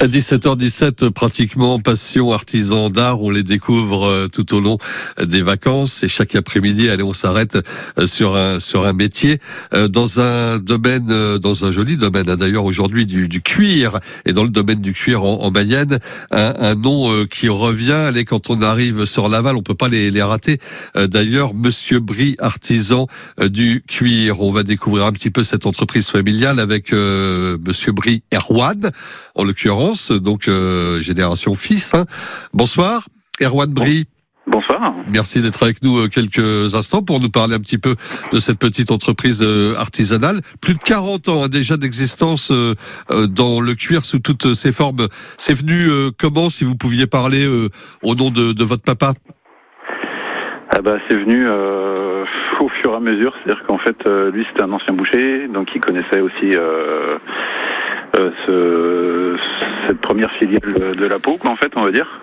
[0.00, 4.78] À 17h17, pratiquement passion artisan d'art, on les découvre euh, tout au long
[5.20, 7.58] des vacances et chaque après-midi, allez, on s'arrête
[7.98, 9.40] euh, sur un sur un métier
[9.74, 12.30] euh, dans un domaine, dans un joli domaine.
[12.30, 15.98] Hein, d'ailleurs, aujourd'hui du, du, cuir et dans le domaine du cuir en, en Mayenne,
[16.30, 17.90] un, un, nom qui revient.
[17.90, 20.60] Allez, quand on arrive sur Laval, on peut pas les, les rater.
[20.94, 23.08] D'ailleurs, Monsieur Brie, artisan
[23.40, 24.42] du cuir.
[24.42, 28.92] On va découvrir un petit peu cette entreprise familiale avec Monsieur Brie Erwan,
[29.34, 31.94] en l'occurrence donc euh, génération fils.
[31.94, 32.04] Hein.
[32.52, 33.06] Bonsoir,
[33.40, 34.06] Erwan Brie.
[34.46, 34.94] Bonsoir.
[35.08, 37.96] Merci d'être avec nous euh, quelques instants pour nous parler un petit peu
[38.32, 40.40] de cette petite entreprise euh, artisanale.
[40.60, 42.52] Plus de 40 ans hein, déjà d'existence
[43.10, 45.08] dans le cuir sous toutes ses formes.
[45.38, 47.46] C'est venu comment, si vous pouviez parler
[48.02, 49.14] au nom de, votre papa?
[50.70, 53.34] Ah bah, C'est venu au fur et à mesure.
[53.36, 56.54] C'est-à-dire qu'en fait, lui, c'était un ancien boucher, donc il connaissait aussi
[58.46, 59.34] ce,
[59.86, 62.20] cette première filiale de la peau, en fait, on va dire.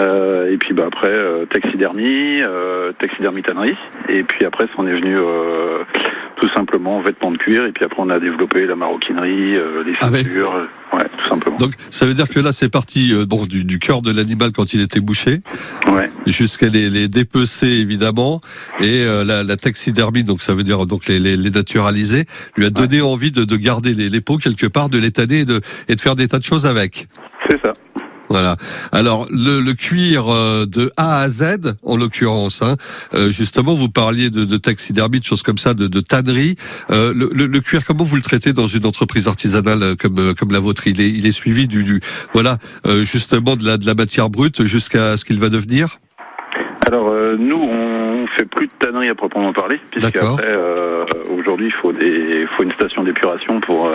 [0.00, 3.76] Euh, et puis bah, après, euh, taxidermie, euh, taxidermie tannerie.
[4.08, 5.84] Et puis après, on est venu euh,
[6.36, 7.64] tout simplement vêtements de cuir.
[7.64, 11.08] Et puis après, on a développé la maroquinerie, euh, les ah ceintures, ouais.
[11.18, 11.56] tout simplement.
[11.56, 14.74] Donc ça veut dire que là, c'est parti bon, du, du cœur de l'animal quand
[14.74, 15.40] il était bouché,
[15.92, 16.10] ouais.
[16.26, 18.40] jusqu'à les, les dépecer évidemment,
[18.80, 22.70] et la, la, taxidermie, donc ça veut dire donc les, les, les naturaliser, lui a
[22.70, 25.94] donné envie de, de garder les, les peaux quelque part, de l'étaler et de, et
[25.94, 27.08] de faire des tas de choses avec.
[27.48, 27.72] C'est ça.
[28.28, 28.56] Voilà.
[28.92, 32.76] Alors le, le, cuir euh, de A à Z, en l'occurrence, hein,
[33.14, 36.56] euh, justement, vous parliez de, de taxidermie, de choses comme ça, de, de tannerie.
[36.90, 40.60] Euh, le, le, cuir, comment vous le traitez dans une entreprise artisanale comme comme la
[40.60, 40.86] vôtre?
[40.86, 42.00] Il est il est suivi du, du
[42.32, 42.58] voilà
[43.02, 45.98] justement de la de la matière brute jusqu'à ce qu'il va devenir?
[46.86, 51.04] Alors nous, on fait plus de tannerie à proprement parler, puisqu'après euh,
[51.36, 53.90] aujourd'hui il faut des, faut une station d'épuration pour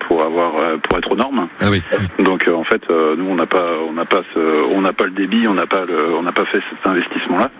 [0.00, 1.48] pour avoir pour être aux normes.
[1.60, 1.82] Ah oui.
[2.18, 4.22] Donc en fait, nous on n'a pas on n'a pas
[4.74, 7.38] on n'a pas le débit, on n'a pas le, on n'a pas fait cet investissement
[7.38, 7.50] là.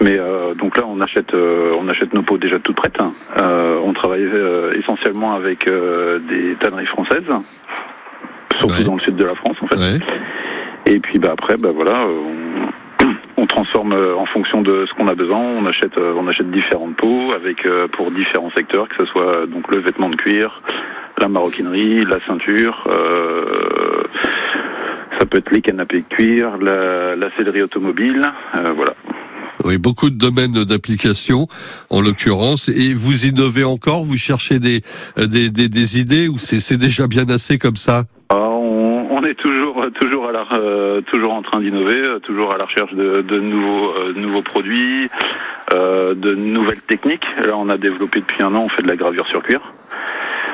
[0.00, 0.18] Mais
[0.56, 2.98] donc là on achète on achète nos pots déjà toutes prêtes.
[3.40, 4.28] on travaille
[4.78, 7.24] essentiellement avec des tanneries françaises,
[8.58, 9.76] surtout dans le sud de la France en fait.
[9.76, 9.98] Ouais.
[10.86, 12.52] Et puis bah après bah voilà on,
[13.42, 15.40] on transforme en fonction de ce qu'on a besoin.
[15.40, 19.80] On achète, on achète différentes peaux avec pour différents secteurs, que ce soit donc le
[19.80, 20.62] vêtement de cuir,
[21.18, 22.76] la maroquinerie, la ceinture.
[22.86, 24.04] Euh,
[25.18, 27.28] ça peut être les canapés de cuir, la, la
[27.64, 28.94] automobile, euh, voilà.
[29.64, 31.46] Oui, beaucoup de domaines d'application,
[31.90, 32.68] en l'occurrence.
[32.68, 34.02] Et vous innovez encore?
[34.02, 34.80] Vous cherchez des,
[35.16, 38.04] des, des, des idées ou c'est déjà bien assez comme ça?
[39.22, 42.92] On, est toujours toujours à la, euh, toujours en train d'innover, toujours à la recherche
[42.92, 45.08] de, de nouveaux euh, nouveaux produits,
[45.72, 47.26] euh, de nouvelles techniques.
[47.44, 49.60] Là, on a développé depuis un an, on fait de la gravure sur cuir.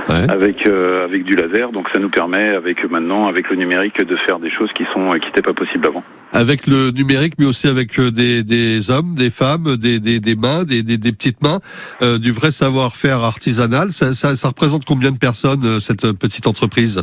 [0.09, 0.31] Ouais.
[0.31, 1.71] avec euh, avec du laser.
[1.73, 5.11] Donc ça nous permet, avec maintenant, avec le numérique, de faire des choses qui sont
[5.19, 6.03] qui n'étaient pas possibles avant.
[6.33, 10.37] Avec le numérique, mais aussi avec euh, des, des hommes, des femmes, des, des, des
[10.37, 11.61] mains, des, des, des, petites mains,
[12.03, 13.93] euh, du vrai savoir-faire artisanal.
[13.93, 17.03] Ça, ça, ça, représente combien de personnes euh, cette petite entreprise?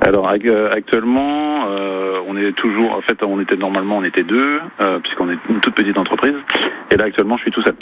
[0.00, 4.60] Alors actuellement, euh, on est toujours, en fait, on était normalement, on était deux,
[5.02, 6.34] puisqu'on est une toute petite entreprise.
[6.90, 7.74] Et là actuellement, je suis tout seul.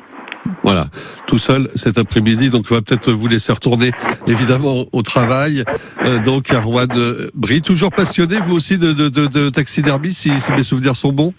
[0.62, 0.86] Voilà,
[1.26, 2.50] tout seul cet après-midi.
[2.50, 3.90] Donc, on va peut-être vous laisser retourner
[4.26, 5.62] évidemment au travail.
[6.04, 6.88] Euh, donc, Arwan
[7.34, 11.12] Brie, toujours passionné, vous aussi, de, de, de, de taxidermie, si, si mes souvenirs sont
[11.12, 11.32] bons?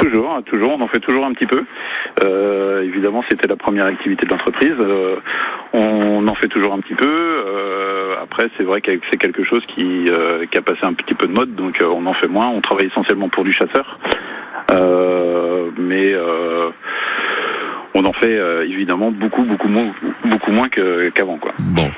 [0.00, 1.64] Toujours, toujours, on en fait toujours un petit peu.
[2.24, 4.74] Euh, évidemment, c'était la première activité de l'entreprise.
[4.78, 5.16] Euh,
[5.72, 7.06] on en fait toujours un petit peu.
[7.06, 11.14] Euh, après, c'est vrai que c'est quelque chose qui, euh, qui, a passé un petit
[11.14, 12.48] peu de mode, donc on en fait moins.
[12.48, 13.98] On travaille essentiellement pour du chasseur.
[15.78, 16.14] mais
[17.94, 19.90] on en fait euh, évidemment beaucoup, beaucoup moins,
[20.24, 21.52] beaucoup moins qu'avant, quoi.
[21.58, 21.90] Bon,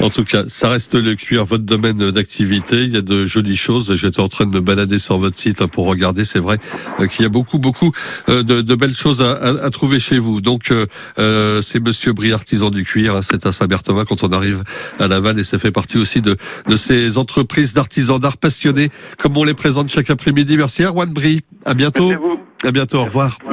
[0.00, 2.82] en tout cas, ça reste le cuir, votre domaine d'activité.
[2.82, 3.94] Il y a de jolies choses.
[3.96, 6.24] J'étais en train de me balader sur votre site hein, pour regarder.
[6.24, 6.58] C'est vrai
[7.00, 7.92] euh, qu'il y a beaucoup, beaucoup
[8.28, 10.40] euh, de, de, belles choses à, à, à, trouver chez vous.
[10.40, 13.16] Donc, euh, c'est Monsieur Brie, artisan du cuir.
[13.16, 14.62] Hein, c'est à Saint-Berthevin quand on arrive
[14.98, 16.36] à Laval, et ça fait partie aussi de,
[16.68, 18.88] de ces entreprises d'artisans d'art passionnés,
[19.18, 20.56] comme on les présente chaque après-midi.
[20.56, 21.40] Merci, Erwan Brie.
[21.64, 22.08] À bientôt.
[22.08, 22.40] Merci à, vous.
[22.64, 22.98] à bientôt.
[22.98, 23.38] Au revoir.
[23.42, 23.50] Merci.